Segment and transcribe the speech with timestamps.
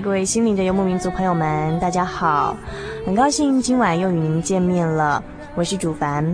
[0.00, 2.56] 各位心灵的游牧民族朋友们，大家好！
[3.04, 5.20] 很高兴今晚又与您见面了，
[5.56, 6.24] 我是主凡。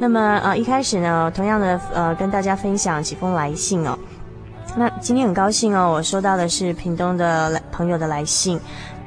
[0.00, 3.96] 那么呃，一开始呢，同样的呃，跟大家分享几封来信哦。
[4.76, 8.58] 那今天很高兴哦，我收到的是屏东的来朋友的来信，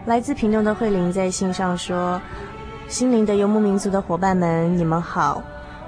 [0.06, 2.22] 来自屏东的慧玲在信上说
[2.88, 5.44] ：“心灵的游牧民族的伙伴们，你们好。”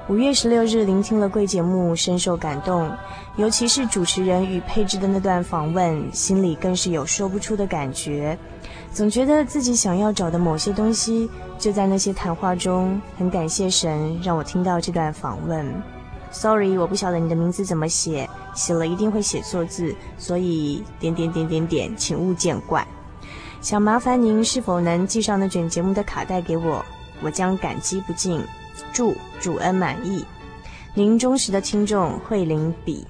[0.09, 2.91] 五月十六日聆听了贵节目，深受感动，
[3.37, 8.37] 尤其是主持人与佩芝的那段访问，心里更是有说不出的感觉。
[8.91, 13.01] 总觉得自己想要找的某些东西，就在那些谈话中。
[13.17, 15.65] 很感谢神让我听到这段访问。
[16.31, 22.85] Sorry，我不晓得你的名字怎么写，写了一定会写错字，所以点点点点点，请勿见怪。
[23.61, 26.83] 想麻烦您是否能寄上那卷节目的卡带给我，
[27.21, 28.43] 我将感激不尽。
[28.93, 30.23] 祝主恩满意，
[30.93, 33.05] 您忠实的听众慧玲比。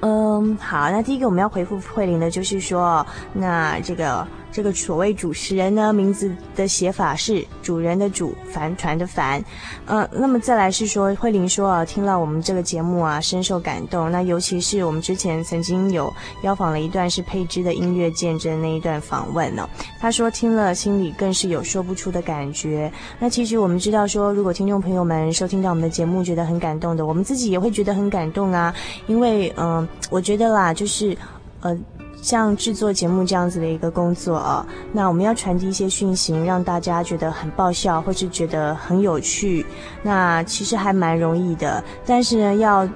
[0.00, 4.24] 嗯，好，那第一个我们要回复慧玲的就是说，那这个。
[4.52, 9.42] 这个所谓主持人呢，名字的写法是主人的主，帆船的帆。
[9.86, 14.10] 呃，那么再来是说，慧玲说啊，听了我们这个节目啊，深受感动。
[14.10, 16.12] 那尤其是我们之前曾经有
[16.42, 19.68] 邀访了一段是佩芝的音乐见证那一段访问呢，
[20.00, 22.92] 她说听了心里更是有说不出的感觉。
[23.18, 28.74] 那其实我们知道说，如果听众朋友们收听到我们的节目觉得很感动的，我们自己也会觉得很感动啊。
[29.06, 31.16] 因为嗯、我觉得啦，就是
[31.60, 31.78] 呃。
[32.22, 39.64] 像制作节目这样子的一个工作啊，那我们要传递一些讯息，让大家觉得很爆笑，或是觉得很有趣，
[40.02, 41.82] 那其实还蛮容易的。
[42.04, 42.88] 但是呢，要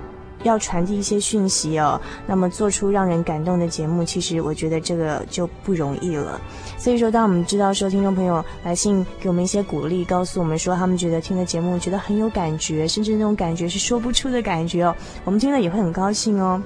[0.43, 6.39] 要传递一些讯息哦，那么做出让人感动的节目，其实我觉得这个就不容易了。
[6.77, 16.62] 所以说，当我们知道说听众朋友来信给我们一些鼓励，告诉我们说他们觉得听的节目觉得很有感觉，甚至那种感觉是说不出的感觉哦，我们听了也会很高兴哦。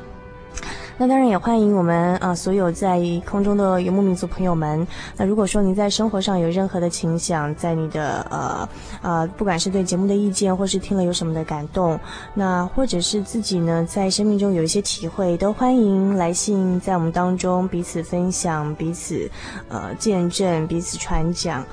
[1.01, 4.85] 那当然也欢迎我们啊，所有在空中的游牧民族朋友们。
[5.17, 8.69] 那如果说您在生活上有任何的倾向，在你的呃
[9.01, 11.97] 呃，不管是对节目的意见，或是听了有什么的感动，
[12.35, 19.31] 那或者是自己呢在生命中有一些体会，都欢迎来信在我们当中彼此分享、彼此
[19.69, 21.65] 呃见证、彼此传讲。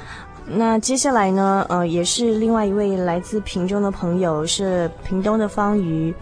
[0.45, 6.13] 那接下来呢，呃，也是另外一位来自屏中的朋友，是屏东的方瑜。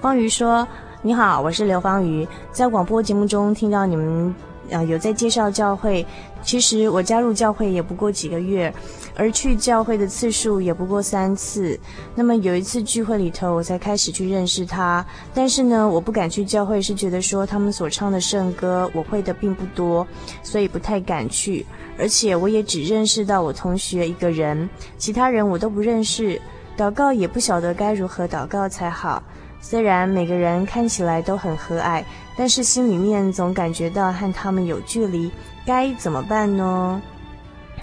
[0.00, 0.66] 方瑜说。
[1.02, 4.34] 你好，我是刘芳瑜，在广播节目中听到你们，
[4.68, 6.06] 呃，有在介绍教会。
[6.42, 8.70] 其实我加入教会也不过几个月，
[9.16, 11.80] 而去教会的次数也不过三次。
[12.14, 15.02] 那么有一次聚会里头，我才开始去认识他。
[15.32, 20.06] 但是呢，我不敢去教会，是觉得说他们所唱的圣歌我会的并不多，
[20.42, 21.64] 所以不太敢去。
[21.98, 24.68] 而且我也只认识到我同学一个人，
[24.98, 26.38] 其他人我都不认识。
[26.76, 29.22] 祷告也不晓得该如何祷告才好。
[29.60, 32.02] 虽然每个人看起来都很和蔼，
[32.36, 35.30] 但是心里面总感觉到和他们有距离，
[35.66, 37.00] 该怎么办呢？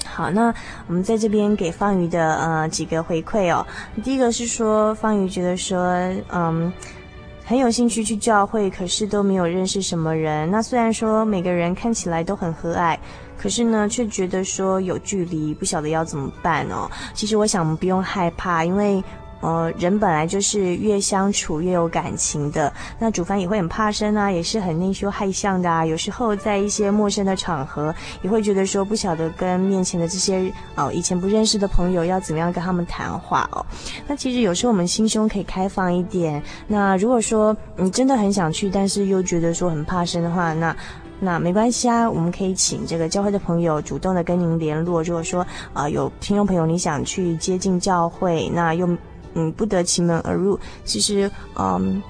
[0.05, 0.53] 好，那
[0.87, 3.65] 我们在这边给方瑜的呃几个回馈哦。
[4.03, 5.79] 第一个是说，方瑜觉得说，
[6.29, 6.73] 嗯，
[7.45, 10.49] 很有兴趣去教会，可是都没有认识什么人。
[10.49, 12.97] 那虽然说每个人看起来都很和蔼，
[13.37, 16.89] 可是呢，却觉得说有距离，不晓得要怎么办哦。
[17.13, 19.03] 其实我想不用害怕，因为。
[19.39, 22.73] 呃，人本来就是越相处越有感情的。
[22.97, 25.85] 那主凡也会很怕生啊，也是很内羞害相的啊。
[25.85, 27.93] 有时候在一些陌生的场合，
[28.23, 33.63] 也会觉得说不晓得跟面前的这些哦以前不认识的朋友要怎么样跟他们谈话哦。
[34.07, 36.41] 那其实有时候我们心胸可以开放一点。
[36.67, 40.75] 那如果说你真的很想去，但是又觉得说很怕生的话，那
[41.19, 45.03] 那没关系啊，我们可以请这个教会的朋友主动的跟您联络。
[45.03, 48.89] 如果说啊、有听众朋友你想去接近教会，那又。
[49.37, 50.59] 嗯，不得其门而入。
[50.83, 52.01] 其实，嗯，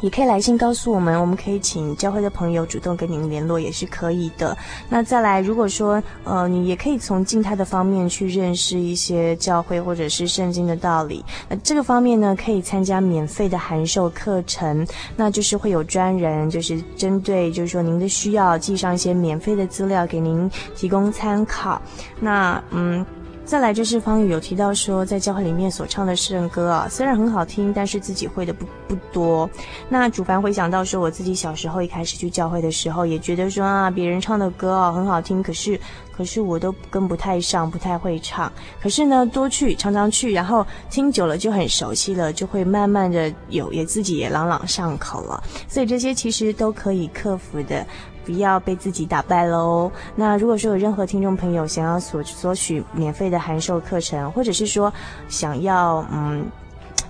[0.00, 4.56] 也可以来信告诉我们，我们可以请教会的朋友主动跟您联络，也是可以的。
[4.88, 11.22] 那再来，如果说，呃，你也可以从静态的方面去认识一些教会或者是圣经的道理。
[11.50, 14.86] 那这个方面呢，可以参加免费的函授课程，
[15.16, 21.82] 那就是会有专人，就是针对，就是说您的需要，寄上一些免费的资料给您提供参考。
[22.18, 23.04] 那，嗯。
[23.50, 29.50] 再来就是方宇有提到说，在教会里面所唱的圣歌啊，虽然很好听，但是自己会的不不多。
[29.88, 35.76] 那主凡回想到说，我自己小时候一开始去教会的时候，也觉得说啊，别人唱的歌啊很好听，可是
[36.16, 38.52] 可是我都跟不太上，不太会唱。
[38.80, 45.42] 可是呢，多去常常去，然后听久了就很熟悉了，就会慢慢的有也自己也朗朗上口了。
[45.66, 47.84] 所以这些其实都可以克服的。
[48.24, 49.90] 不要被自己打败喽。
[50.14, 54.92] 那如果说有任何听众朋友想要索索取免费的函授课程，或者是说
[55.28, 56.44] 想要嗯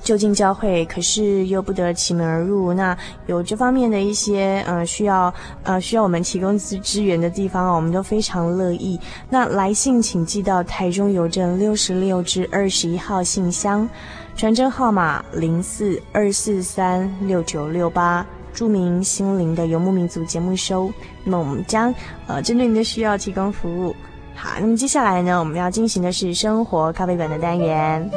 [0.03, 2.97] 就近教会，可是又不得其门而入，那
[3.27, 8.99] 有这方面的一些嗯需要呃需要我们提供资资源的地方，我们都非常乐意。
[9.29, 13.87] 那来信请寄到台中邮政六十六至二十一号信箱，
[14.35, 18.27] 传真号码零四二四三六九六八。
[18.53, 20.93] 著名心灵的游牧民族节目收，
[21.25, 21.95] 那么我们将
[22.27, 23.95] 呃针对您的需要提供服务。
[24.35, 28.11] 好，那么接下来呢，我们要进行的是生活咖啡馆的单元。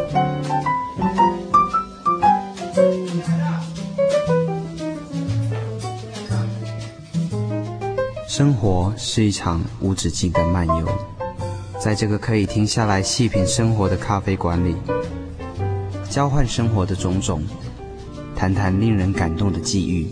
[8.27, 10.87] 生活是一场无止境的漫游，
[11.79, 14.75] 在这个可以停下来细品生活的咖啡馆里，
[16.09, 17.43] 交换生活的种种，
[18.35, 20.07] 谈谈令人感动的际遇。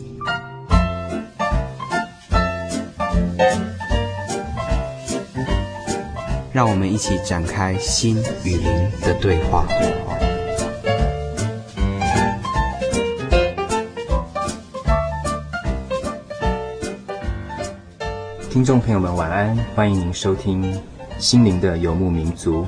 [6.54, 9.66] 让我们一起展开心与灵的对话。
[18.50, 19.58] 听众朋友们，晚安！
[19.74, 20.62] 欢迎您收听
[21.18, 22.64] 《心灵的游牧民族》，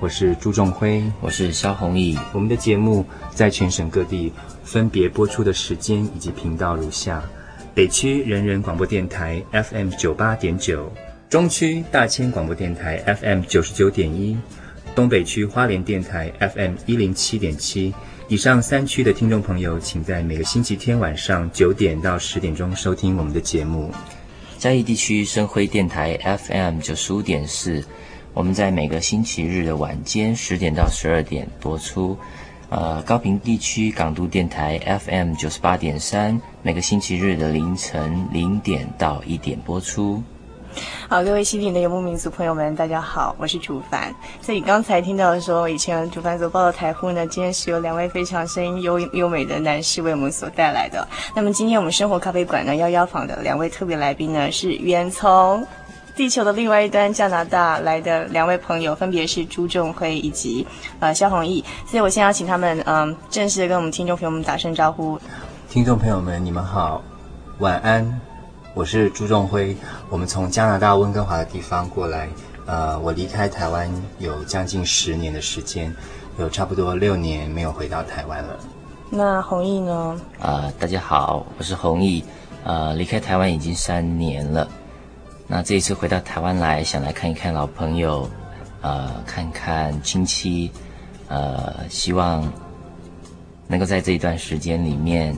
[0.00, 2.18] 我是朱仲辉，我是肖宏毅。
[2.32, 4.32] 我们的节目在全省各地
[4.64, 7.22] 分别播出的时间以及频道如下：
[7.78, 10.92] 北区人人广播电台 FM 九八点九。
[11.30, 14.36] 中区大千广播电台 FM 九十九点一，
[14.96, 17.94] 东北区花莲电台 FM 一零七点七，
[18.26, 23.92] 以上三区的听众朋友，请在每个星期天晚上九点到十点钟收听我们的节目。
[24.58, 27.84] 嘉义地区生辉电台 FM 九十五点四，
[28.34, 32.18] 我们在每个星期日的晚间十点到十二点播出。
[32.70, 40.22] 呃，高平地区港都电台 FM 九十八点三，每个星期日的凌晨零点到一点播出。
[41.08, 44.14] 好，各位心灵的游牧民族朋友们，大家好，我是主凡。
[44.42, 51.08] 所以刚才听到的说，以前主凡所报的台呼呢，今天是由两位非常声音优优美的男士为我们所带来的。
[51.34, 55.66] 那么今天我们生活咖啡馆呢，要邀访的两位特别来宾呢，是袁从
[56.18, 60.66] 地球的另外一端加拿大来的两位朋友，分别是朱仲辉以及
[60.98, 61.64] 呃萧弘毅。
[61.86, 65.16] 所以我先要请他们嗯、呃，正式的跟我们听众朋友们打声招呼。
[65.70, 67.00] 听众朋友们，你们好，
[67.60, 68.20] 晚安。
[68.74, 69.76] 我是朱仲辉，
[70.10, 72.28] 我们从加拿大温哥华的地方过来，
[72.66, 75.94] 呃，我离开台湾有将近十年的时间，
[76.36, 78.58] 有差不多六年没有回到台湾了。
[79.08, 80.20] 那弘毅呢？
[80.40, 82.24] 啊、呃，大家好，我是弘毅，
[82.64, 84.66] 呃，离开台湾已经三年了。
[85.50, 88.28] 那这一次回到台湾来，想来看一看老朋友，
[88.82, 90.70] 呃，看看亲戚，
[91.26, 92.46] 呃，希望
[93.66, 95.34] 能够在这一段时间里面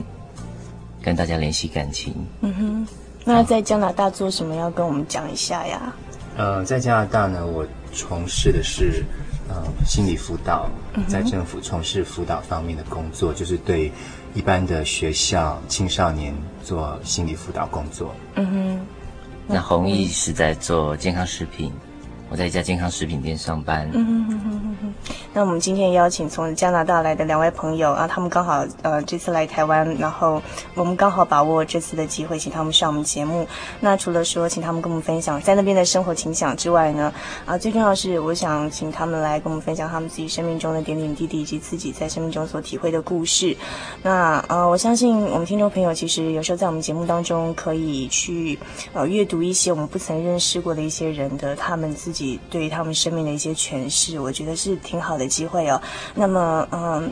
[1.01, 2.13] 跟大家联系感情。
[2.41, 2.87] 嗯哼。
[3.23, 4.53] 那在加拿大做什么？
[4.53, 5.95] 要跟我们讲一下呀？
[6.35, 9.05] 呃，在加拿大呢，我从事的是
[9.47, 10.69] 呃心理辅导，
[11.07, 13.89] 在政府从事辅导方面的工作，嗯、就是对
[14.33, 18.13] 一般的学校青少年做心理辅导工作。
[18.35, 18.79] 嗯哼。
[19.53, 21.73] 那弘毅是在做健康食品。
[22.31, 23.89] 我在一家健康食品店上班。
[23.93, 24.93] 嗯哼哼哼哼。
[25.33, 30.41] 那我们今天邀请从加拿大来的两位朋友啊，他们刚好呃这次来台湾，然后
[30.73, 33.45] 我们刚好把握这次的机会，请他们上我们节目。
[33.81, 37.13] 那除了说请他们跟我们分享在那边的生活情想之外呢，
[37.45, 43.55] 啊最重要是我想请他们来跟我们分享他们自己生命中的点点滴滴以及自己在生命中所体会的故事。
[44.01, 48.57] 那呃我相信我们听众朋友其实有时候在我们节目当中可以去
[48.93, 55.21] 呃阅读一些我们不曾认识过的一些人的他们自己对于他们生命的一些诠释，我觉得是挺好的。
[55.21, 55.79] 的机会哦，
[56.15, 57.11] 那么嗯，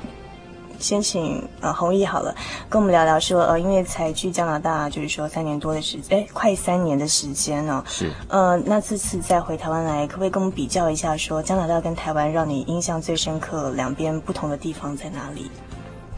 [0.80, 2.36] 先请呃弘毅好了，
[2.68, 15.52] 跟我们聊聊说呃，因为才去加拿大，就是说三年多的时间，哎，快三年的时间呢、哦，是呃，那这次再回台湾来，可不可以跟我们比较一下说，说加拿大跟台湾让你印象最深刻，两边不同的地方在哪里？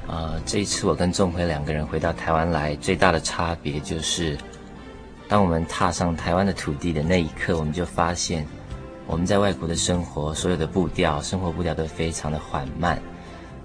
[0.08, 4.38] 呃，这一次我跟仲辉两个人回到台湾来，最大的差别就是，
[5.28, 8.48] 当我们踏上台湾的土地的那一刻，我们就发现。
[9.12, 12.96] 我们在外国的生活，所有的步调，生活步调都非常的缓慢，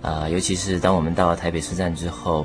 [0.03, 2.45] 啊、呃，尤其是当我们到了台北车站之后，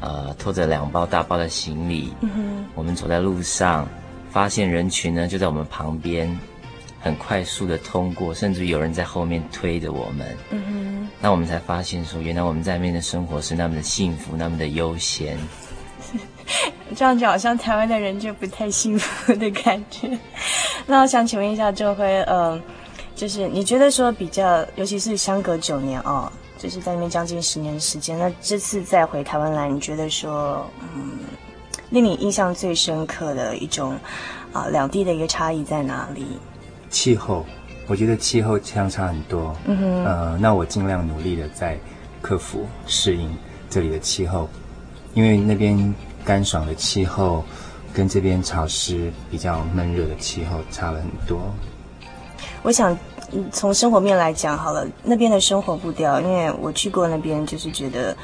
[0.00, 3.86] 呃，拖着两包大包的行李，嗯，我们走在路上，
[4.30, 6.38] 发现人群呢就在我们旁边，
[7.00, 15.36] 很快速的通过，甚至有人在后面推着我们，嗯，那我们才发现说，原来我们在那边的生活是那么的幸福，那么的悠闲。
[16.94, 20.16] 这样就好像台湾的人就不太幸福的感觉。
[20.86, 22.60] 那我想请问一下周辉，呃，
[23.14, 30.64] 就是你觉得说比较，尤其是相隔九年哦，就是在那边将近十年的时间，那这次再回台湾来，你觉得说，
[30.94, 31.18] 嗯，
[31.90, 33.92] 令你印象最深刻的一种
[34.52, 36.24] 啊，呃，两地的一个差异在哪里？
[36.88, 37.44] 气候，
[37.88, 39.54] 我觉得气候相差很多。
[39.66, 41.76] 嗯哼，呃，那我尽量努力的在
[42.22, 43.36] 克服适应
[43.68, 44.48] 这里的气候，
[45.14, 45.92] 因为那边。
[46.26, 47.44] 干爽的气候，
[47.94, 51.40] 跟这边潮湿、比较闷热的气候差了很多。
[52.64, 52.98] 我想，
[53.52, 58.16] 从生活面来讲好了，那边的生活步调，因为我去过那边，就是觉得，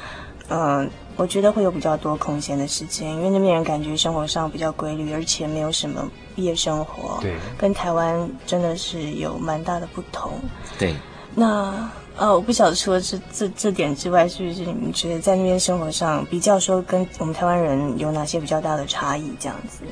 [0.49, 6.05] 嗯、呃，我觉得会有比较多空闲的时间，因为那边人感觉生活上比较规律，而且没有什么
[6.35, 7.21] 夜生活。
[7.21, 10.33] 对，跟台湾真的是有蛮大的不同。
[10.77, 10.93] 对，
[11.33, 11.89] 那。
[12.17, 19.31] 呃，我不晓得除了这这这点之外，是不是你们觉得在那边生活上比较说跟我们台湾人有哪些比较大的差异？
[19.39, 19.83] 这样子，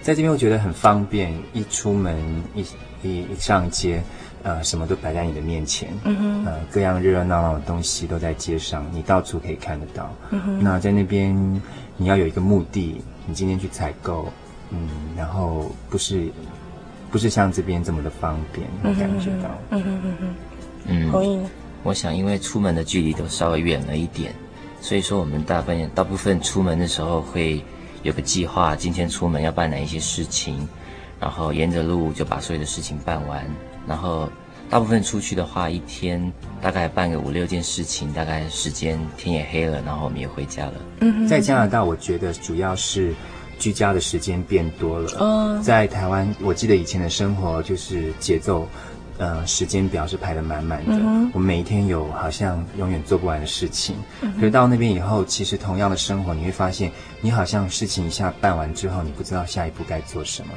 [0.00, 2.16] 在这边我觉得很方便，一出门
[2.54, 2.64] 一
[3.02, 4.02] 一一上街，
[4.42, 10.10] 呃，什么都摆在你的面前，嗯哼，呃，各样热热闹闹的东西都在街上，你到处可以看得到。
[10.30, 11.60] 嗯哼，那在那边
[11.98, 14.32] 你要有一个目的，你今天去采购，
[14.70, 16.28] 嗯，然后不是
[17.10, 20.16] 不是像这边这么的方便，你感觉到，嗯哼嗯哼。
[20.22, 20.34] 嗯，
[21.84, 24.32] 我想，因为出门的距离都稍微远了一点，
[24.80, 27.60] 所以说我们大部分大部分出门的时候会
[28.04, 30.68] 有个计划，今天出门要办哪一些事情，
[31.18, 33.44] 然后沿着路就把所有的事情办完。
[33.84, 34.30] 然后
[34.70, 40.74] 大部分出去的话，一天大概办个五六件事情，大概时间天也黑了，然后我们也回家了。
[41.00, 43.12] 嗯，在加拿大，我觉得主要是
[43.58, 45.10] 居家的时间变多了。
[45.18, 48.68] 嗯，在台湾，我记得以前的生活就是节奏。
[49.18, 50.92] 呃，时间表是排得满满的。
[50.94, 53.96] 嗯、我们每一天有好像永远做不完的事情。
[54.20, 56.90] 嗯、可是到那边以后，其实同样的生活，你会发现，
[57.20, 60.52] 你好像事情一下办完之后，你不知道下一步该做什么。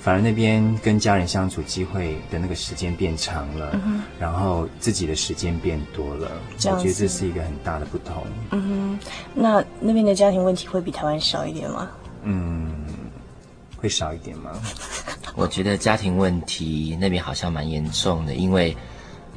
[0.00, 6.30] 反而那边跟家人相处机会的那个时间变长了，嗯、然后自己的时间变多了。
[6.54, 8.24] 我觉得这是一个很大的不同。
[8.52, 8.98] 嗯哼，
[9.34, 11.90] 那那边的家庭问题会比台湾少一点吗？
[12.22, 12.72] 嗯。
[13.80, 14.50] 会少一点吗？
[15.34, 18.76] 我觉得家庭问题那边好像蛮严重的，因为，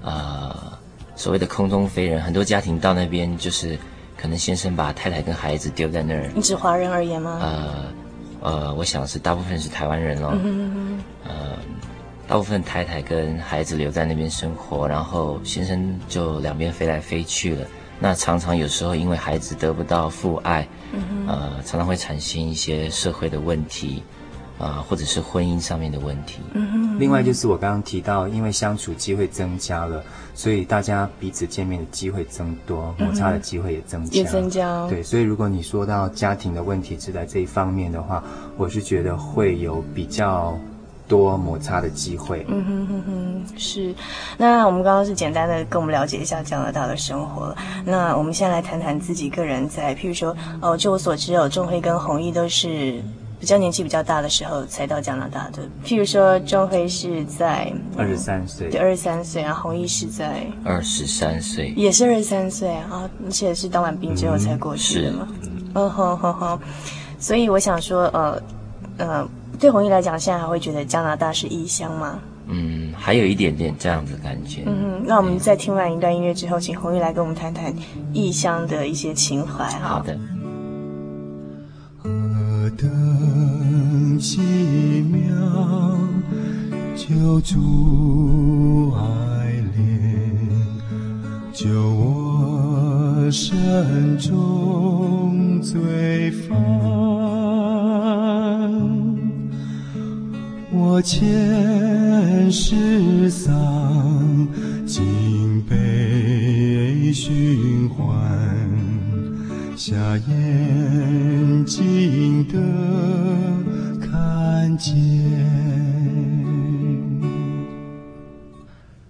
[0.01, 0.73] 呃，
[1.15, 3.77] 所谓的空中飞人，很多家庭到那边就是
[4.17, 6.31] 可能先生把太太跟孩子丢在那儿。
[6.33, 7.39] 你指华人而言吗？
[7.41, 7.85] 呃，
[8.41, 10.31] 呃，我想是大部分是台湾人咯。
[10.33, 11.03] 嗯嗯嗯。
[11.23, 11.57] 呃，
[12.27, 17.67] 大部分太太跟孩子留在那边生活，然后先生就两边飞来飞去了。
[17.99, 20.67] 那常常有时候因为孩子得不到父爱。
[21.27, 24.01] 呃，常常会产生一些社会的问题。
[24.61, 26.39] 啊，或者是婚姻上面的问题。
[26.53, 26.99] 嗯嗯。
[26.99, 30.03] 另外就是我刚刚提到，因为相处机会增加了，
[30.35, 34.11] 所以大家彼此见面的机会增多，摩擦的机会也增加。
[34.13, 34.87] 也增加。
[34.87, 38.23] 对，所以如果你说到家庭的问题是在这一方面的话，
[38.55, 40.55] 我是觉得会有比较
[41.07, 42.45] 多摩擦的机会。
[42.47, 43.95] 嗯哼哼哼，是。
[44.37, 47.55] 那我们刚刚是简单的跟我们了解一下加拿大的生活。
[47.83, 53.01] 那我们先来谈谈自己个人在，譬如说，哦，据我所知，有仲辉跟弘毅都是。
[53.41, 65.27] 比较年纪比较大的时候才到加拿大的，譬如说钟辉是在二十三岁，对，二十三岁，然后弘毅是在二十三岁，也是二十三岁啊，而且是当完兵之后才过去的嘛，
[65.73, 66.59] 嗯哼哼哼，
[67.17, 68.41] 所以我想说，呃
[68.97, 69.27] 呃，
[69.59, 72.19] 对弘毅来讲，现在还会觉得加拿大是异乡吗？
[72.45, 74.61] 嗯，还有一点点这样子感觉。
[74.67, 77.73] 嗯，那我们在听完一段音乐之后，请弘毅来跟我们谈谈
[78.13, 79.65] 异乡的一些情怀。
[79.79, 80.15] 好的。
[82.61, 84.39] 何等奇
[85.11, 85.33] 妙，
[86.95, 89.01] 救主爱
[89.75, 89.81] 怜，
[91.51, 96.55] 救我身中罪犯。
[100.71, 104.47] 我前世丧，
[104.85, 108.60] 今被寻还，
[109.83, 109.95] 下
[110.27, 112.53] 眼睛的
[113.99, 114.93] 看见，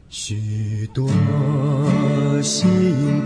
[0.08, 1.10] 许多
[2.42, 3.21] 心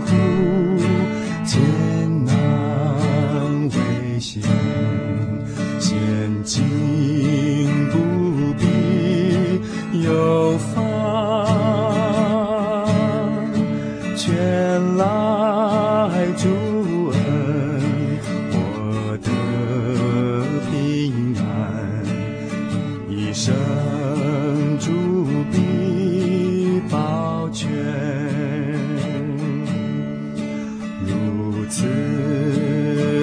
[31.68, 31.84] 此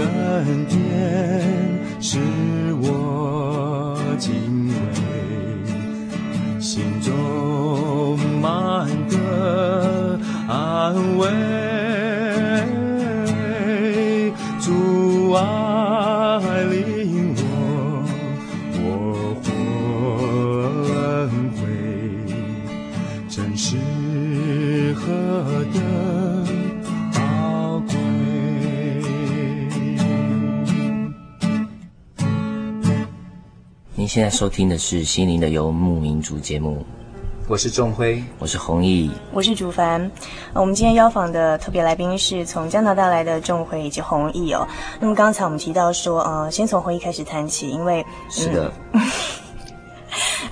[0.05, 0.79] 恩典
[2.01, 2.19] 使
[2.81, 4.31] 我敬。
[4.67, 4.73] 畏，
[6.59, 7.13] 心中
[34.13, 36.85] 现在收听的是《心灵的游牧民族》节目。
[37.47, 39.99] 我是仲辉，我是弘毅，我是竹凡。
[40.53, 44.67] 我们今天邀访的特别来宾是从加拿大来的仲辉以及弘毅哦。
[44.99, 48.71] 那么刚才我们提到说，呃，先从弘毅开始谈起，因为是的。
[48.91, 49.01] 嗯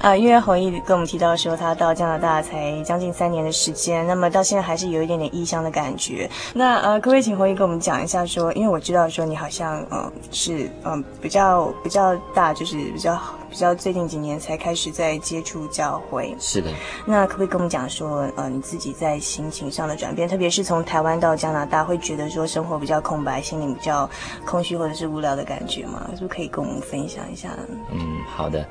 [0.02, 6.28] 啊，因为弘毅跟我们提到说，他到加拿大才将近三年的时间，那么到现在还是有一点点异乡的感觉。
[6.56, 13.16] 那呃，可不可以请弘毅跟我们讲一下说，因为我知道说你好像嗯、呃、是嗯、呃、比较比较大，就是比较
[13.48, 16.36] 比较最近几年才开始在接触教会。
[16.40, 16.72] 是的。
[17.06, 24.10] 那可不可以跟我们讲说，呃，你自己在心情上的转变，特别是从台湾到加拿大，会觉得说生活比较空白，心里比较
[24.46, 26.08] 空虚或者是无聊的感觉吗？
[26.16, 27.50] 是不是可以跟我们分享一下？
[27.92, 28.00] 嗯，
[28.36, 28.66] 好的。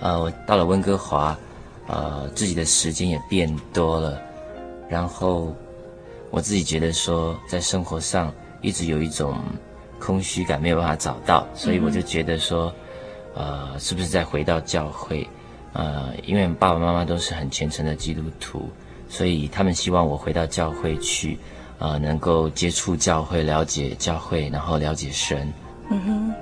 [0.00, 1.36] 呃，我到了温哥华，
[1.86, 4.20] 呃，自己的时间也变多了，
[4.88, 5.54] 然后
[6.30, 9.36] 我自己觉得说，在生活上一直有一种
[9.98, 12.72] 空虚感，没有办法找到，所以我就觉得说，
[13.34, 15.26] 呃，是不是再回到教会？
[15.72, 18.68] 呃，因为爸爸妈妈都是很虔诚的基督徒，
[19.08, 21.38] 所以他们希望我回到教会去，
[21.78, 25.52] 呃，能够接触教会，了解教会，然后了解神。
[25.90, 26.34] 嗯哼。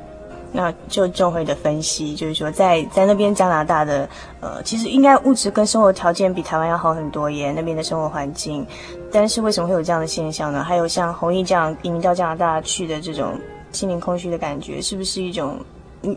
[0.57, 4.09] 那就仲辉的分析，就是说在，在那边加拿大的，
[4.41, 8.67] 呃，其实应该物质跟生活条件比台湾要好很多耶，那边的生活环境。
[9.13, 10.65] 但是为什么会有这样的现象呢？
[10.65, 13.39] 还有像弘毅这样移民到加拿大去的这种
[13.71, 15.59] 心灵空虚的感觉，是不是一种？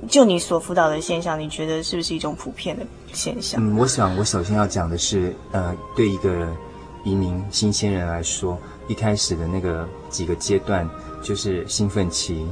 [0.08, 3.62] 就你所辅导的现象，你觉得是不是一种普遍的现象？
[3.62, 6.48] 嗯，我想我首先要讲的是，呃，对一个
[7.04, 10.90] 移民新鲜人来说，一开始的那个几个阶段
[11.22, 12.48] 就是兴奋期。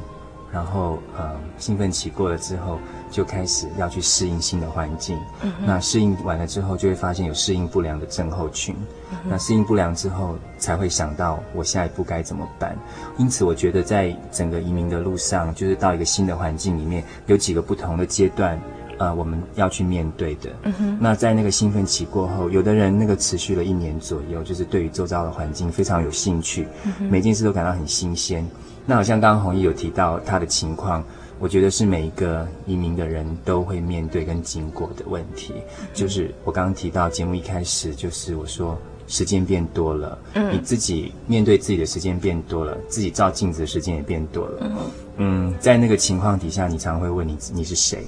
[0.58, 2.80] 然后，呃，兴奋期过了之后，
[3.12, 5.16] 就开始要去适应新的环境。
[5.44, 8.76] 嗯、那适应完了之后，就会发现有适应不良的症候群。
[9.12, 12.76] 嗯、那适应不良之后，才会想到我下一步该怎么办。
[13.20, 18.60] 因此，我觉得在整个移民的路上，就是到一个新的环境里面，有几个不同的阶段，
[18.98, 20.50] 呃，我们要去面对的。
[20.64, 28.44] 嗯、那在那个兴奋期过后，有的人那个持续了一年左右，就是对于周遭的环境非常有兴趣，嗯、每件事都感到很新鲜。
[28.90, 31.04] 那好像刚刚弘毅有提到他的情况，
[31.40, 35.54] 我觉得是每一个移民的人都会面对跟经过的问题。
[35.94, 44.78] 就是我刚刚提到节目一开始，就是我说时间变多了，嗯，你自己面对自己的时间变多了，自己照镜子的时间也变多了，嗯，
[45.18, 48.06] 嗯，在那个情况底下，你常会问你你是谁，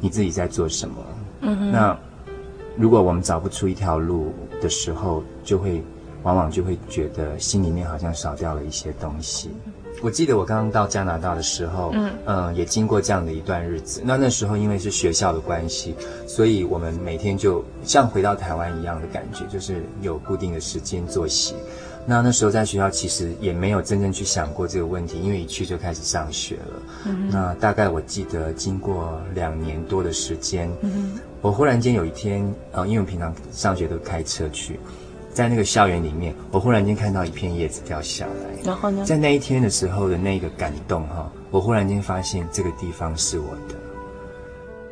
[0.00, 0.96] 你自己在做什么？
[1.42, 1.94] 嗯，那
[2.76, 5.82] 如果我们找不出一条路的时候，就会
[6.22, 9.50] 往往就会觉得心里面好像少掉了一些东西。
[10.02, 14.02] 我记得我刚刚到加拿大的时候，嗯，嗯，也经过这样的一段日子。
[14.04, 15.94] 那那时候因为是学校的关系，
[16.26, 21.54] 所以我们每天就像回到台湾一样的感觉，就是有固定的时间作息。
[22.04, 26.82] 那那时候在学校其实也没有真正去想过这个问题，因为一去就开始上学了。
[27.06, 34.80] 嗯、那大概我记得经过两年多的时间，嗯、我忽然间有一天，呃，因为我平常上学都开车去，
[35.32, 38.62] 在那个校园里面，我忽然间看到一片叶子掉下来。
[38.64, 43.74] 然后呢，在那一天的时候的那个感动哈，我忽然间发现这个地方是我的，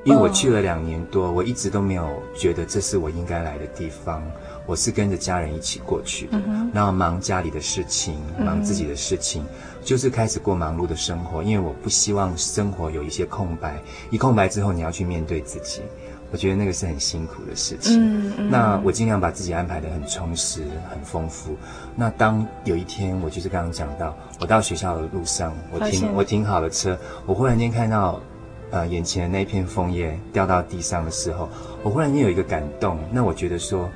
[0.04, 4.22] 因为我去了两年多，我一直都没有觉得这是我应该来的地方。
[4.66, 6.38] 我是跟着家人一起过去的，
[6.72, 9.44] 然后忙家里的事情，忙自己的事情，
[9.82, 11.42] 就是开始过忙碌的生活。
[11.42, 15.80] 因为我不希望生活有一些空白，一空白之后你要去面对自己，
[16.30, 18.50] 我觉得那个是很辛苦的事情。
[18.50, 21.56] 那我尽量把自己安排的很充实、很丰富。
[21.94, 28.20] 那当有一天，我就是刚刚讲到，我到学校的路上，我停我停好了车，我忽然间看到，
[28.70, 31.48] 呃，眼前的那片枫叶掉到地上的时候，
[31.82, 32.98] 我忽然间有一个感动。
[33.12, 33.88] 那我觉得说。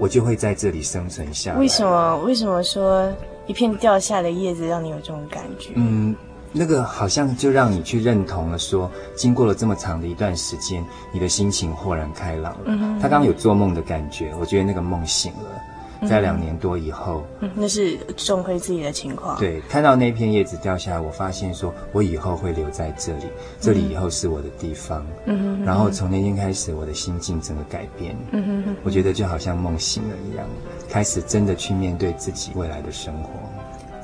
[0.00, 1.58] 我就会在这里生存下来。
[1.58, 2.16] 为什么？
[2.18, 3.12] 为什么说
[3.48, 5.72] 一片掉下的叶子让你有这种感觉？
[5.74, 6.14] 嗯，
[6.52, 12.98] 那个好像就让你去认同了说，说经过了这么长的一段时间，你的心情豁然开朗了。
[13.00, 15.62] 他刚刚有做梦的感觉，我觉得那个梦醒了。
[16.08, 19.36] 在两年多以后，嗯，那是钟辉自己的情况。
[19.36, 23.24] 对，看到那片叶子掉下来，我发现说，我以后会留在这里，
[23.58, 25.04] 这里以后是我的地方。
[25.26, 25.64] 嗯哼。
[25.64, 28.16] 然后从那天开始，我的心境整个改变。
[28.30, 28.76] 嗯哼。
[28.84, 30.46] 我觉得就好像梦醒了一样，
[30.88, 33.30] 开始真的去面对自己未来的生活。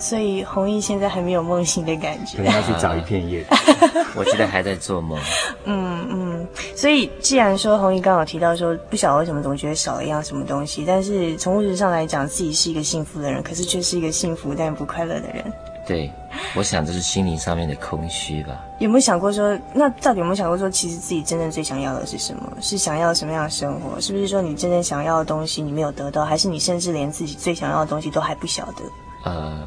[0.05, 3.49] 所以弘毅现在还没有梦醒的感觉，可能要去找一片叶子。
[4.15, 5.19] 我觉得还在做梦。
[5.65, 15.51] 嗯嗯，所以既然说弘毅刚好提到说不晓得为什么总觉得少了一样什么东西，但是从物质上来讲，自己是一个幸福的人，可是却是一个幸福但不快乐的人。
[15.87, 16.13] 对，
[16.55, 18.63] 我想这是心灵上面的空虚吧。
[18.81, 22.53] 有没有想过说，那到底有没有想过说，其实自己真正最想要的是什么？
[22.61, 23.99] 是想要什么样的生活？
[24.01, 28.83] 是不是说你真正想要的东西你没有得到，还是你甚至连自己最想要的东西都还不晓得？
[29.25, 29.67] 呃。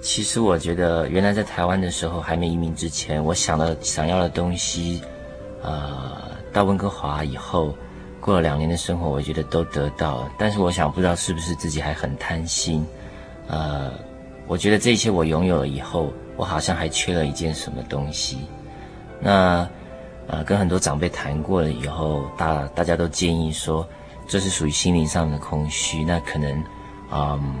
[0.00, 5.02] 其实我觉得，原来在台湾的时候还没移民之前，我想的想要的东西，
[5.62, 7.74] 呃，到温哥华以后，
[8.18, 10.32] 过了两年的生活，我觉得都得到了。
[10.38, 12.84] 但是我想，不知道是不是自己还很贪心，
[13.46, 13.92] 呃，
[14.46, 18.38] 我觉得这些我拥有了以后，我好像还缺了一件什么东西。
[19.20, 19.68] 那，
[20.28, 23.86] 呃，跟很多长辈谈过了以后，大大家都建议说，
[24.26, 26.02] 这是属于心灵上的空虚。
[26.04, 26.64] 那可能，
[27.12, 27.54] 嗯。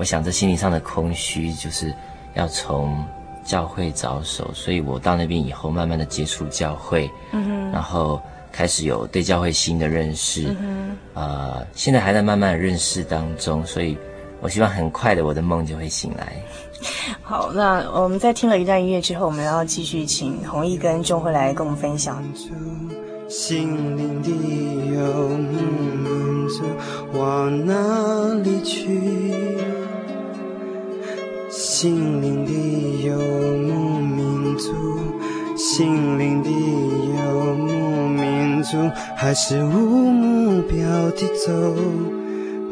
[0.00, 1.94] 我想，这心理上的空虚，就是
[2.32, 3.04] 要从
[3.44, 4.50] 教会着手。
[4.54, 8.18] 所以我到那边以后，慢慢的接触教会，嗯，然后
[8.50, 13.62] 开始有对教会新的认识，嗯，啊、呃，现在还在慢慢的认识当中。
[13.66, 13.94] 所以
[14.40, 16.32] 我希望很快的，我的梦就会醒来。
[17.22, 22.24] 好，那我们在听了一段音乐之后，我们要继续请弘毅跟钟慧来跟我们分享。
[23.28, 25.60] 心灵的游牧
[26.02, 26.64] 民族
[27.18, 27.74] 往哪
[28.42, 29.49] 里去？
[31.82, 32.52] 心灵的
[33.06, 34.70] 游牧民族，
[35.56, 38.76] 心灵的游牧民族，
[39.16, 40.76] 还是无目标
[41.12, 41.50] 的走，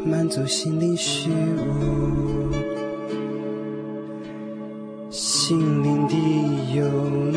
[0.05, 2.51] 满足心灵虚无。
[5.09, 6.13] 心灵的
[6.75, 7.31] 游牧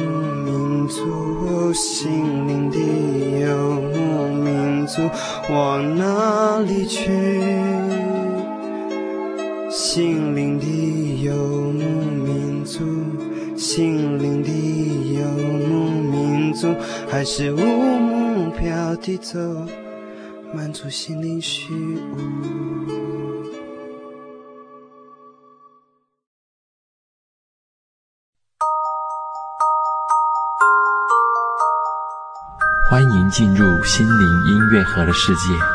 [0.45, 2.77] 民族，心灵的
[3.41, 5.01] 游牧民族，
[5.51, 7.11] 往哪里去？
[9.85, 11.81] 心灵的游牧
[12.25, 12.79] 民族，
[13.57, 14.49] 心灵的
[15.13, 15.27] 游
[15.67, 16.73] 牧民族，
[17.11, 19.41] 还是无目标地走，
[20.55, 22.17] 满足心灵虚无。
[32.89, 35.72] 欢迎进入心灵音乐盒的世界。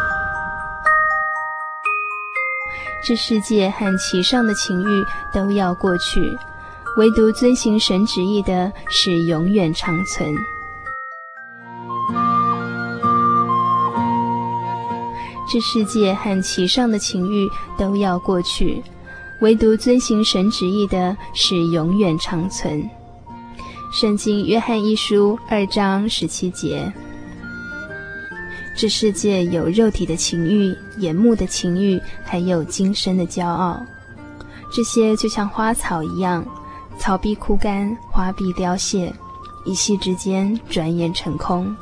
[3.07, 6.37] 这世界和其上的情欲都要过去，
[6.97, 10.35] 唯独遵行神旨意的是永远长存。
[15.49, 18.83] 这世界和其上的情欲都要过去，
[19.39, 22.89] 唯独遵行神旨意的是永远长存。
[23.93, 26.91] 圣经约翰一书二章十七节。
[28.77, 33.83] 这世界有肉体的情欲、眼目的情欲，还有今生的骄傲。
[34.71, 36.45] 这些就像花草一样，
[36.99, 39.11] 草必枯干，花必凋谢，
[39.65, 41.75] 一夕之间转眼成空。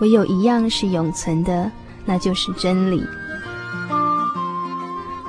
[0.00, 1.70] 唯有一样是永存的，
[2.04, 3.00] 那就是真理。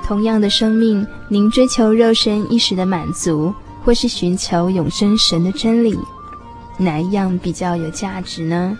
[0.04, 3.54] 同样的生命，您追求肉身一时的满足，
[3.86, 5.96] 或是寻求永生神的真理，
[6.80, 8.76] 哪一样比较有价值呢？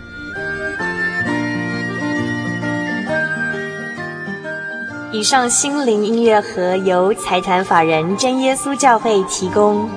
[5.12, 9.90] 以上心灵音乐盒由财团法人真耶稣教会提供。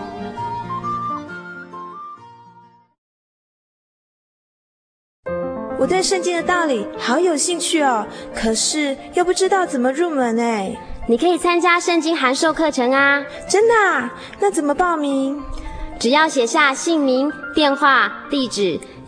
[5.80, 10.76] 我对圣经的道理好有兴趣哦，可是又不知道怎么入门哎。
[11.08, 13.24] 你可以参加圣经函授课程啊！
[13.48, 14.12] 真的啊？
[14.40, 15.40] 那怎么报名？
[16.00, 18.80] 只要写下姓名、电话、地址，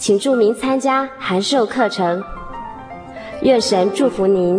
[0.00, 2.24] 请注明参加函授课程。
[3.42, 4.58] 愿神祝福您。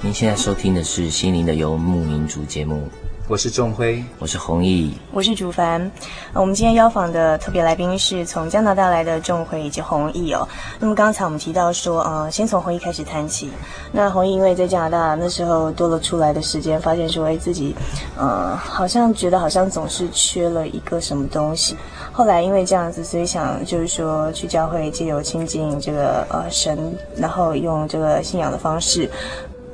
[0.00, 2.88] 您现在收听的是《心灵的游牧民族》节目。
[3.28, 5.90] 我是仲辉，我是弘毅，我是竹凡。
[6.32, 10.46] 我们今天邀访的特别来宾是从加拿大来的仲辉以及弘毅哦。
[10.78, 13.50] 那么刚才我们提到说，呃，先从弘毅开始谈起。
[13.90, 17.74] 那弘毅因为在加拿大那时候多了出来的时间，发现说，哎，自己，
[18.16, 21.76] 呃，好像觉得好像总是缺了一个什么东西。
[22.12, 26.78] 后来因为这样子，所以想就是说去教会借由亲近这个呃神，
[27.16, 29.10] 然后用这个信仰的方式。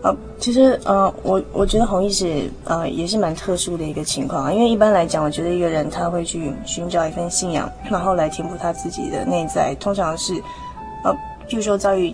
[0.03, 10.35] 呃，其实呃，我我觉得弘毅是呃也是蛮特殊的一个情况，因为一般来讲，我觉得一个人他会去寻找一份信仰，然后来填补他自己的内在，通常是
[11.05, 11.13] 呃，
[11.49, 12.13] 譬如说遭遇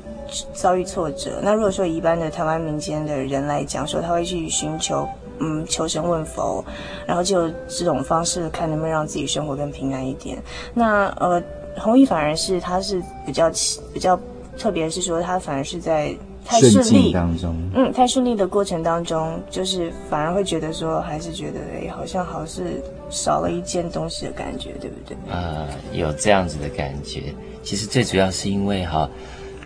[0.53, 1.41] 遭遇挫折。
[1.43, 6.63] 那如果说一般的台湾民间的人来讲，说他会去寻求嗯求神问佛，
[7.07, 10.37] 然后就这种方式看能不能让自己生活更平安一点。
[10.75, 11.43] 那呃，
[11.79, 13.51] 弘毅反而是他是比较
[13.95, 14.21] 比较
[14.59, 16.15] 特别是说他反而是在。
[16.49, 25.15] 太顺利当中，嗯，太顺利的过程当中，就是反而会觉得说，还是觉得哎，好像好像是少了一件东西的感觉，对不对？
[25.29, 27.35] 呃，有这样子的感觉。
[27.63, 29.01] 其实最主要是因为哈，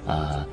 [0.04, 0.46] 啊、呃，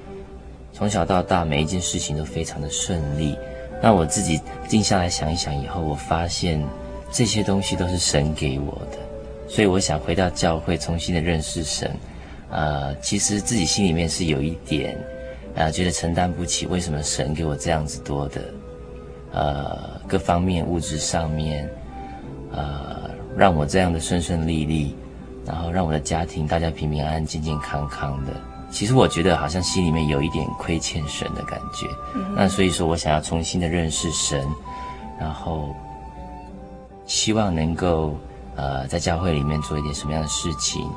[0.71, 3.35] 从小到大每一件事情都非常的顺利。
[3.81, 6.63] 那我自己静下来想一想以后，我发现
[7.11, 8.99] 这些东西都是神给我的，
[9.47, 11.91] 所以我想回到教会，重新的认识神。
[12.51, 14.95] 呃，其实自己心里面是有一点。
[15.59, 18.53] 啊，觉得承担不起，为什么神给我这样子多的，
[19.33, 21.69] 呃，各方面物质上面，
[22.51, 24.95] 呃，让我这样的顺顺利利，
[25.45, 28.31] 然后让我的家庭大家平平安安、健健康康的。
[28.71, 31.87] 其实我觉得好像心里面有一点亏欠神的感觉。
[32.15, 32.33] 嗯。
[32.35, 34.47] 那所以说我想要重新的认识神，
[35.19, 35.75] 然后
[37.05, 38.15] 希望能够
[38.55, 40.89] 呃在教会里面做一点什么样的事情。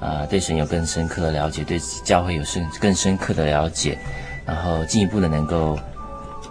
[0.00, 3.98] 啊、呃，对神有更深刻的了解，对教会有深更深刻的了解，
[4.46, 5.74] 然后进一步的能够，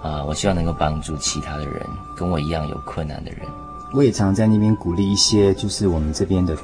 [0.04, 1.82] 啊、呃，我希望能够帮助其他的人，
[2.16, 3.42] 跟我一样有困难的人。
[3.92, 6.56] 我也常在那边鼓励一些，就是我们这边的，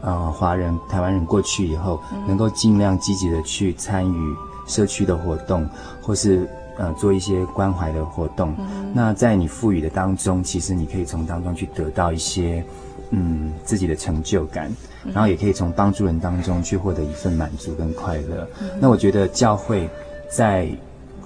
[0.00, 5.64] 呃，华人、台湾人过去以后，能够尽量积极的去参与社区的活动，
[6.00, 8.52] 或是呃做一些关怀的活动。
[8.58, 12.64] 嗯、那在你赋予的当中，其实你可以从当中去得到一些，
[13.12, 14.70] 嗯，自己的成就感。
[15.12, 18.46] 然后也可以从帮助人当中去获得一份满足跟快乐。
[18.60, 18.68] 嗯。
[18.80, 19.88] 那我觉得教会
[20.28, 20.68] 在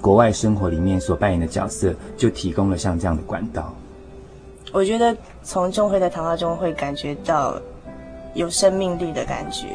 [0.01, 3.75] 国外生活里面所扮演的角色，就提供了像这样的管道。
[4.72, 7.61] 我觉得从中会的谈话中会感觉到
[8.37, 9.66] 有生命力的感觉。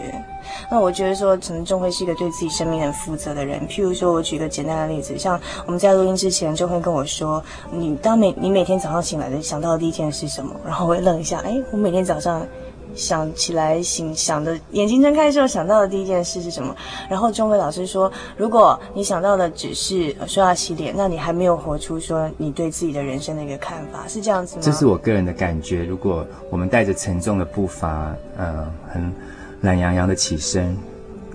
[0.69, 3.67] 那我觉得说，可能仲辉是一个对自己生命很负责的人。
[3.67, 12.47] 譬如说，我举个简单的例子，像我们在录音之前，钟会跟我说：“你当每你每天早上醒来的想到的第一件事是什么？”然后会愣一下，哎，我每天早上。
[12.95, 16.75] 想起来醒想的眼睛睁开的时候想到的第一件事是什么？
[17.09, 24.61] 然后钟伟老师说，如果你想到的只是说要洗脸，那你还没有活出说你对自己的人生的一个看法，是这样子吗？
[24.63, 25.83] 这是我个人的感觉。
[25.83, 29.13] 如果我们带着沉重的步伐，呃，很
[29.61, 30.77] 懒洋洋的起身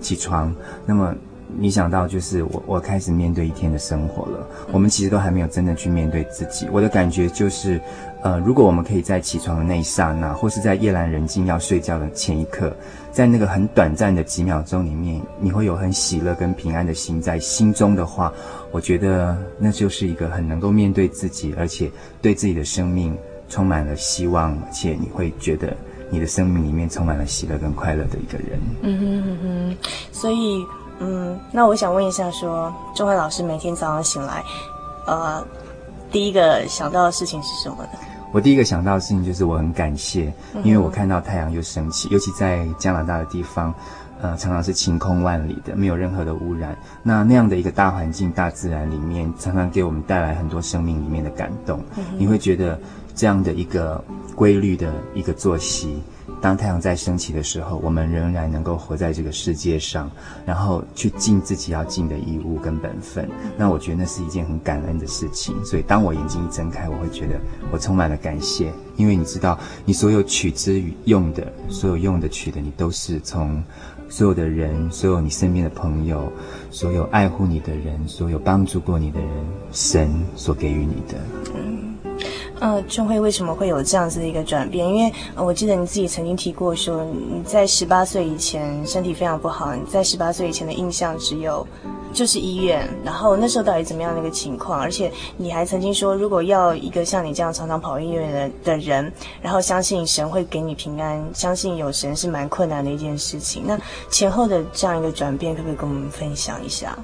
[0.01, 1.13] 起床，那么。
[1.55, 4.45] 你想到就是我，我开始面对一天的生活了。
[4.71, 6.67] 我们其实都还没有真的去面对自己。
[6.71, 7.79] 我的感觉就是，
[8.21, 12.75] 呃，如果我们可以在起床的那一刹那，或是在夜阑人静要睡觉的前一刻，
[13.11, 18.31] 在那个很短暂的几秒钟里面，你会有很喜乐跟平安的心在心中的话，
[18.71, 21.89] 我觉得那就是一个很能够面对自己，而且
[22.21, 25.75] 对自己的生命充满了希望，且你会觉得
[26.09, 28.59] 你的生命里面充满了喜乐跟快乐的一个人。
[28.81, 29.77] 嗯哼嗯哼，
[30.11, 30.65] 所以。
[30.99, 34.43] 嗯，那我想问一下说，说仲辉老师每天早上醒来，
[35.05, 35.43] 呃，
[36.11, 37.89] 第一个想到的事情是什么呢？
[38.31, 40.31] 我我第一个想到的事情就是我很感谢，
[40.63, 43.73] 因为我看到太阳又升起，尤其在加拿大的地方，
[44.21, 46.77] 呃，常常是晴空万里的，没有任何的污染。
[47.01, 51.81] 那那样的一个大环境、大自然里面，常常给我们带来很多生命里面的感动。
[52.15, 52.79] 你会觉得
[53.15, 53.99] 这样的一个
[54.35, 55.99] 规律的一个作息。
[56.41, 60.09] 当太阳在升起的时候，我们仍然能够活在这个世界上，
[60.45, 63.27] 然后去尽自己要尽的义务跟本分。
[63.57, 65.55] 那我觉得那是一件很感恩的事情。
[65.65, 67.39] 所以当我眼睛一睁开，我会觉得
[67.71, 73.61] 我充满了感谢，因为你知道，你所有取之于用的，所有用的取的，你都是从
[74.07, 76.31] 所有的人，所有你身边的朋友，
[76.69, 79.29] 所有爱护你的人，所有帮助过你的人，
[79.71, 81.86] 神所给予你的。
[82.59, 84.87] 呃，俊辉为什么会有这样子的一个转变？
[84.87, 91.65] 因为，我记得你自己曾经提过说，你在十八岁以前身体非常不好，你在十八岁以前的印象只有
[92.11, 94.79] 就是医院，然后那时候到底怎么样的一个情况？
[94.81, 103.63] 而且你还曾经说，如果要一个像你这样常常跑医院的的人，然后相信神会给你平安，相信有神是蛮困难的一件事情。
[103.67, 106.97] 那前后的这样一个转变，可不可以跟我们分享一下？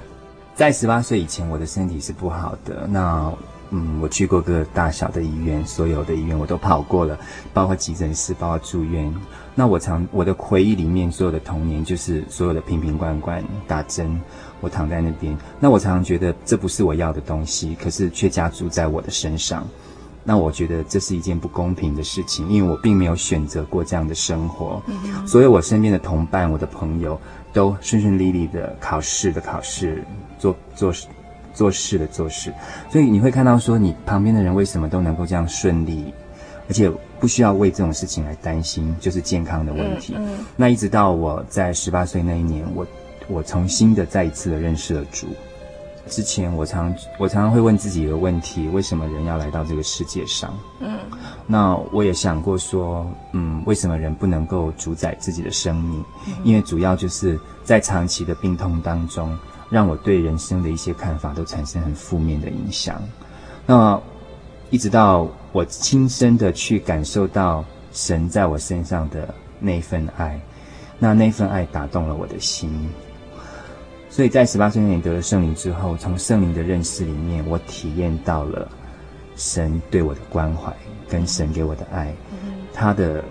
[0.56, 2.86] 在十八岁以前，我的身体是不好的。
[2.88, 3.32] 那
[3.76, 7.18] 嗯，我去过各大小的医院，所有的医院我都跑过了，
[7.52, 9.12] 包括急诊室，包括住院。
[9.52, 14.20] 那我常我的回忆里面，所有的童年就是所有的瓶瓶罐罐打针，
[14.60, 15.36] 我躺在那边。
[15.58, 19.66] 那我常常觉得这不是我要的东西，可是却加注在我的身上。
[20.22, 24.80] 那我觉得这是一件不公平的事情，因为我并没有选择过这样的生活。
[24.86, 27.20] 嗯，所有我身边的同伴，我的朋友
[27.52, 30.04] 都顺顺利利的考试的考试，
[30.38, 31.08] 做做事。
[31.54, 32.52] 做事的做事，
[32.90, 36.12] 所以你会看到说，你旁边的人为什么都能够这样顺利，
[36.68, 36.90] 而且
[37.20, 40.14] 不需要为这种事情来担心，就是健康的问题。
[40.18, 42.86] 嗯嗯、那一直到我在十八岁那一年，我
[43.28, 45.28] 我重新的再一次的认识了主。
[46.06, 50.52] 之前我常我常常会问自己一个问题：为什么人要来到这个世界上？
[50.80, 50.98] 嗯，
[51.46, 56.04] 那我也想过说，嗯，为什么人不能够主宰自己的生命？
[56.26, 59.38] 嗯、因为主要就是在长期的病痛当中。
[59.70, 63.02] 让我对人生的一些看法都产生很负面的影响。
[63.66, 64.00] 那
[64.70, 70.40] 一直到我亲身的去感受到神在我身上的那份爱，
[70.98, 72.70] 那那份爱打动了我的心。
[74.10, 78.68] 所以在十八岁那年得了圣灵之后，从圣灵的认识里面，我体验到了
[79.36, 80.72] 神对我的关怀
[81.08, 82.14] 跟神给我的爱，
[82.72, 83.24] 他的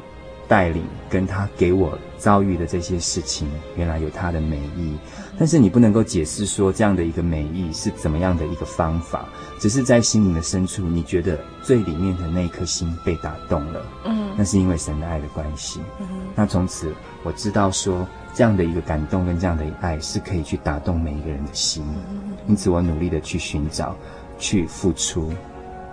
[0.47, 4.97] 带领跟他给我遭遇的这些事情，原来有他的美意。
[5.37, 9.25] 但是你不能够解释说这样的一个美意是怎么样的一个方法，
[9.59, 13.81] 只是在心灵的深处，你觉得最里面的那一颗心被打动了。
[14.05, 15.79] 嗯，那是因为神的爱的关系。
[15.99, 16.93] 嗯，那从此
[17.23, 21.83] 我知道说这样的一个感动跟这样的爱是可以去打动每一个人的心。
[22.11, 23.95] 嗯，因此我努力的去寻找，
[24.37, 25.31] 去付出，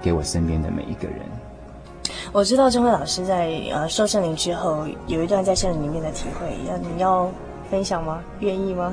[0.03, 1.21] 给我身边的每一个人。
[2.33, 7.31] 我知道钟慧老师在呃受圣灵之后有一段在圣灵里面的体会，要你要
[7.71, 8.21] 分享吗？
[8.41, 8.93] 愿意吗？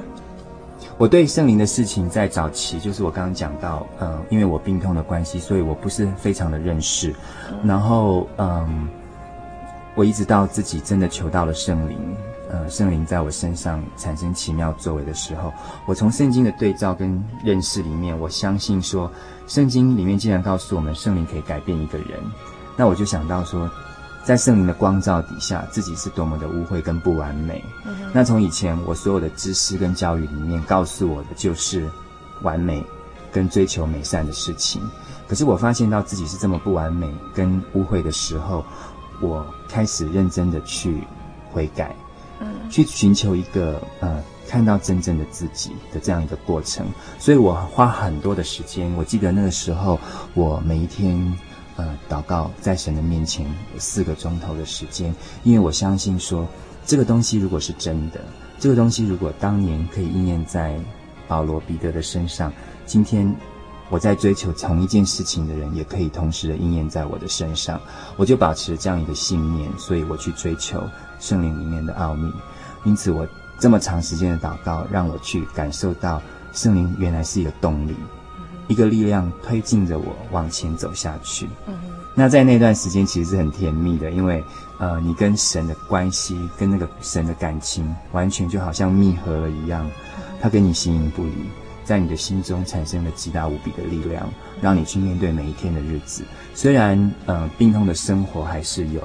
[0.97, 7.13] 我对圣灵的事情在早期，就是我刚刚讲到，嗯、呃，因为我病痛的关系，所以我不是非常的认识。
[7.63, 8.89] 然后，嗯，
[9.93, 11.99] 我一直到自己真的求到了圣灵，
[12.49, 15.53] 呃，圣灵在我身上产生奇妙作为的时候，
[15.85, 19.11] 我从圣经的对照跟认识里面，我相信说，
[19.45, 22.19] 圣经里面既然告诉我们圣灵可以改变一个人，
[22.75, 23.69] 那我就想到说。
[24.27, 27.63] 在圣灵的光照底下，自己是多么的污秽跟不完美。
[27.85, 31.89] 嗯、那从以前我所有的知识跟教育里面告诉我的就是
[32.41, 32.83] 完美
[33.31, 34.81] 跟追求美善的事情。
[35.29, 38.65] 可是我发现到自己是这么不完美跟污秽的时候，
[39.21, 41.01] 我开始认真的去
[41.53, 41.95] 悔改，
[42.41, 46.85] 嗯，去寻求一个呃看到真正的自己的这样一个过程。
[47.17, 48.93] 所以我花很多的时间。
[48.97, 49.97] 我记得那个时候，
[50.33, 51.33] 我每一天。
[51.77, 55.13] 呃，祷告在神的面前有四个钟头的时间，
[55.43, 56.47] 因为我相信说，
[56.85, 58.19] 这个东西如果是真的，
[58.59, 60.75] 这个东西如果当年可以应验在
[61.27, 62.51] 保罗、彼得的身上，
[62.85, 63.31] 今天
[63.89, 67.79] 我在追求同一件事情的人，也可以同时的应验在我的身上。
[68.15, 70.83] 我就保持这样一个信念，所以我去追求
[71.19, 72.31] 圣灵里面的奥秘。
[72.85, 73.27] 因此，我
[73.59, 76.19] 这么长时间的祷告，让我去感受到
[76.53, 77.95] 圣灵原来是一个动力。
[78.67, 81.47] 一个力量推进着我往前走下去。
[81.67, 81.73] 嗯，
[82.13, 84.43] 那在那段时间其实是很甜蜜的，因为
[84.79, 89.89] 呃，你跟神的关系，跟那个神的感情，完全就好像密合了一样。
[90.39, 91.33] 他跟你形影不离，
[91.83, 94.29] 在你的心中产生了极大无比的力量，
[94.61, 96.23] 让你去面对每一天的日子。
[96.53, 99.01] 虽然呃，病痛的生活还是有，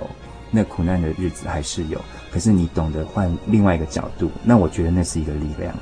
[0.50, 1.98] 那苦难的日子还是有，
[2.30, 5.74] 可是你懂得换另外一个角度，那我觉得那是一个力量，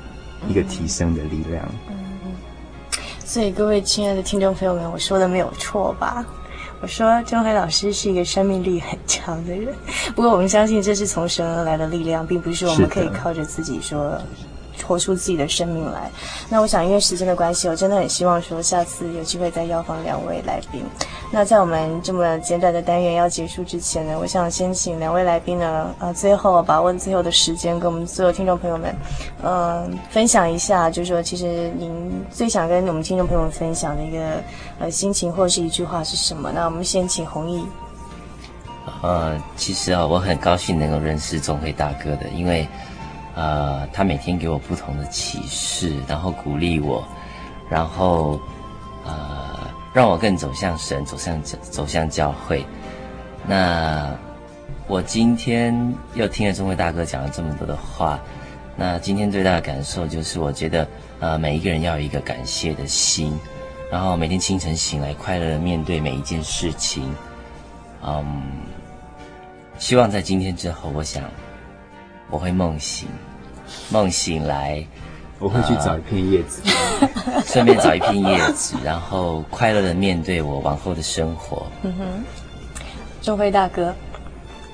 [0.47, 1.67] 一个提升的力量。
[3.31, 6.25] 所以，各位亲爱的听众朋友们，我说的没有错吧？
[6.81, 9.73] 我说钟辉老师是一个生命力很强的人，
[10.13, 14.21] 不过我们相信这是从神而来的力量，并不是我们可以靠着自己说。
[14.87, 16.09] 活出自己的生命来。
[16.49, 20.83] 那我想，因为时间的关系，我真的很希望说，下次有机会再邀访两位来宾。
[21.31, 28.95] 那在我们这么简短的单元要结束之前呢，我想先请两位来宾呢，呃，最后把握最后的时间，跟我们所有听众朋友们，
[29.43, 34.43] 嗯、分享一下，就是说，其实您最想跟我们听众朋友们分享的一个
[34.79, 36.51] 呃心情或者是一句话是什么？
[36.51, 37.65] 那我们先请弘毅。
[39.01, 42.67] 呃，其实啊，我很高兴能够认识钟辉大哥的，因为。
[43.33, 47.01] 呃，他每天给我不同的启示，然后鼓励我，
[47.69, 48.39] 然后
[49.05, 52.65] 呃，让我更走向神，走向走向教会。
[53.47, 54.13] 那
[54.87, 55.73] 我今天
[56.13, 58.19] 又听了中辉大哥讲了这么多的话，
[58.75, 60.85] 那今天最大的感受就是，我觉得
[61.21, 63.33] 呃，每一个人要有一个感谢的心，
[63.89, 67.09] 然后每天清晨醒来，快乐的面对每一件事情。
[68.03, 68.43] 嗯，
[69.79, 71.23] 希望在今天之后，我想。
[72.31, 73.07] 我会梦醒，
[73.91, 74.83] 梦醒来，
[75.37, 76.61] 我会去找一片叶子，
[77.25, 81.67] 呃、 顺便找一片叶子，然后快乐的面对我往后的生活。
[81.83, 82.23] 嗯哼，
[83.21, 83.93] 中辉大哥，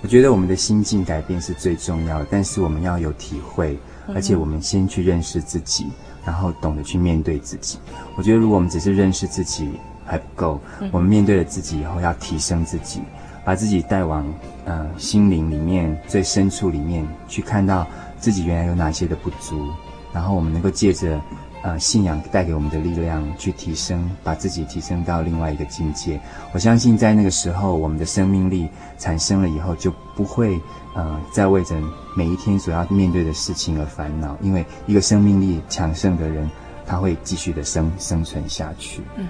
[0.03, 3.77] 我觉得我们的心境改变是最重要的，但是我们要有体会，
[4.13, 5.87] 而且我们先去认识自己，
[6.23, 7.79] 然后懂得去面对自己。
[8.15, 9.67] 我觉得如果我们只是认识自己
[10.05, 13.01] 还不够，我们面对了自己以后要提升自己。
[13.47, 14.25] 把自己带往，
[14.65, 17.87] 呃，心灵里面最深处里面去，看到
[18.19, 19.69] 自己原来有哪些的不足，
[20.11, 21.17] 然后我们能够借着，
[21.61, 26.19] 呃，信仰带给我们的力量去提升，把自己提升到另外一个境界。
[26.51, 28.67] 我相信在那个时候，我们的生命力
[28.97, 30.59] 产生了以后，就不会，
[30.93, 31.73] 呃，再为着
[32.17, 36.51] 每一天所要面对的事情而烦恼，因为一个生命力强盛的人，
[36.87, 39.01] 他会继续的生生存下去。
[39.17, 39.27] 嗯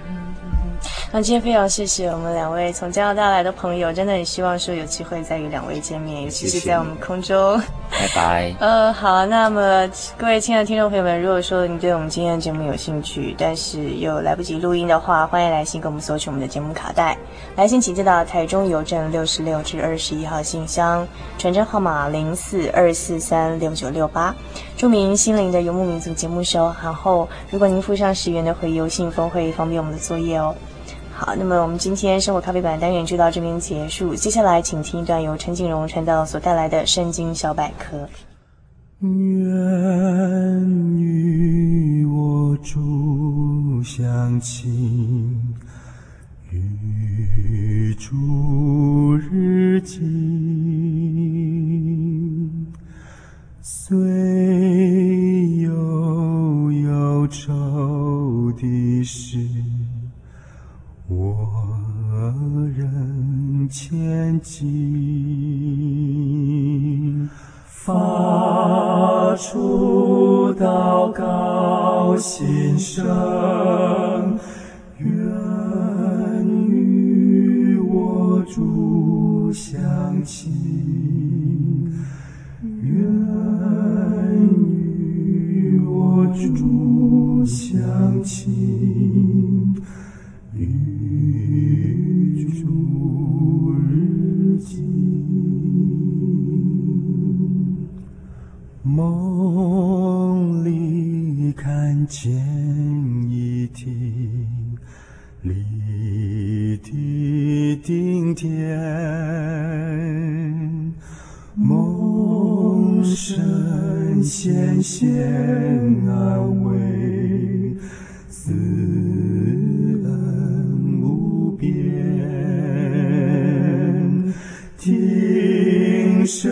[1.11, 7.59] 那今天非常谢谢我们两位从加拿大来的朋友，真的很希望说有机会再与两位见面，尤其是在我们空中。
[7.89, 8.53] 拜拜。
[8.59, 17.17] 呃，好，那么各位亲爱的听众朋友们，如果说你对我们今天的节目有兴趣，但是又来不及录音的话，欢迎来信给我们索取我们的节目卡带。
[17.55, 21.07] 来信请寄到台中邮政六十六至二十一号信箱，
[21.39, 24.35] 传真号码零四二四三六九六八，
[24.75, 26.71] 著名心灵的游牧民族节目收。
[26.83, 30.53] 然后，如果您附上十元的回邮信封，会方便我们的作业哦。
[31.13, 34.13] 好，那么我们今天生活咖啡馆单元就到这边结束。
[34.13, 37.97] 接下来，请听一段由陈景荣传道所带来的《圣经小百科》。
[38.99, 39.09] 愿
[40.99, 45.55] 与我主相亲，
[46.51, 50.03] 与主日近，
[53.61, 53.97] 虽
[57.29, 59.37] 愁的事。
[61.07, 61.47] 我
[62.75, 64.67] 仍前进，
[67.65, 74.37] 发出祷告心声，
[74.97, 75.09] 愿
[76.69, 79.79] 与我主相
[80.25, 80.51] 亲，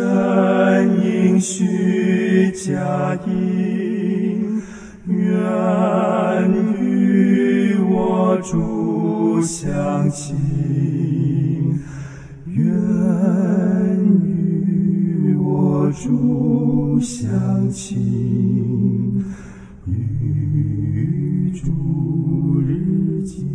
[0.05, 4.61] 愿应许佳音，
[5.07, 5.17] 愿
[6.79, 10.35] 与我主相亲，
[12.45, 12.63] 愿
[14.23, 19.25] 与我主相亲，
[19.87, 23.54] 与主日精。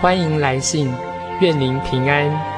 [0.00, 0.90] 欢迎来信，
[1.42, 2.49] 愿您平安。